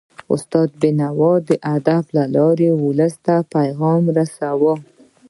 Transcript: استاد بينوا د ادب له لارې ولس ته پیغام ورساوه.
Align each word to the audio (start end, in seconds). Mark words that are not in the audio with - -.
استاد 0.33 0.69
بينوا 0.81 1.33
د 1.47 1.49
ادب 1.75 2.03
له 2.15 2.23
لارې 2.35 2.69
ولس 2.85 3.13
ته 3.25 3.35
پیغام 3.53 4.01
ورساوه. 4.09 4.73